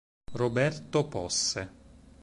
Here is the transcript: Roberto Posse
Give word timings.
Roberto 0.33 1.03
Posse 1.07 1.69